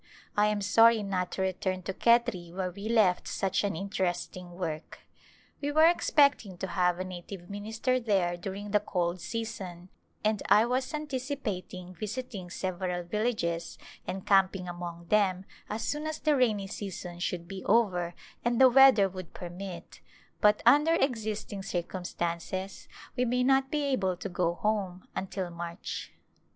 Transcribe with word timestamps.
I 0.35 0.47
am 0.47 0.61
sorry 0.61 1.03
not 1.03 1.31
to 1.33 1.43
return 1.43 1.83
to 1.83 1.93
Khetri 1.93 2.51
where 2.51 2.71
we 2.71 2.89
left 2.89 3.27
such 3.27 3.63
an 3.63 3.75
interesting 3.75 4.53
work. 4.53 5.01
We 5.61 5.71
were 5.71 5.85
expect 5.85 6.43
ing 6.43 6.57
to 6.57 6.67
have 6.69 6.97
a 6.97 7.03
native 7.03 7.51
minister 7.51 7.99
there 7.99 8.35
during 8.35 8.71
the 8.71 8.79
cold 8.79 9.21
season, 9.21 9.89
and 10.23 10.41
I 10.49 10.65
was 10.65 10.91
anticipating 10.95 11.93
visiting 11.93 12.49
several 12.49 13.03
villages 13.03 13.77
and 14.07 14.25
camping 14.25 14.67
among 14.67 15.05
them 15.09 15.45
as 15.69 15.83
soon 15.83 16.07
as 16.07 16.17
the 16.17 16.35
rainy 16.35 16.65
season 16.65 17.19
should 17.19 17.47
be 17.47 17.63
over 17.65 18.15
and 18.43 18.59
the 18.59 18.69
weather 18.71 19.07
would 19.07 19.35
permit, 19.35 20.01
but 20.39 20.63
under 20.65 20.95
existing 20.95 21.61
circumstances 21.61 22.87
we 23.15 23.23
may 23.23 23.43
not 23.43 23.69
be 23.69 23.83
able 23.83 24.17
to 24.17 24.29
go 24.29 24.55
home 24.55 25.07
until 25.15 25.51
March. 25.51 26.11